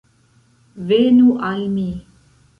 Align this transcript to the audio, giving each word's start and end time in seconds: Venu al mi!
Venu 0.93 1.37
al 1.51 1.61
mi! 1.77 1.87